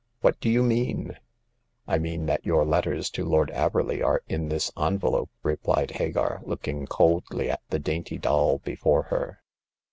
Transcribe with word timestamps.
"What 0.21 0.39
do 0.39 0.49
you 0.49 0.63
mean?"" 0.63 1.15
I 1.87 1.99
mean 1.99 2.25
that 2.25 2.43
your 2.43 2.65
letters 2.65 3.07
to 3.11 3.23
Lord 3.23 3.51
Averley 3.53 4.03
are 4.03 4.23
in 4.27 4.47
this 4.49 4.71
envelope," 4.75 5.29
replied 5.43 5.91
Hagar, 5.91 6.41
looking 6.43 6.87
coldly 6.87 7.51
at 7.51 7.61
the 7.69 7.77
dainty 7.77 8.17
doll 8.17 8.57
before 8.57 9.03
her. 9.13 9.43